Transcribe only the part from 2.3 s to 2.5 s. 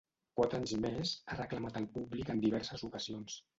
en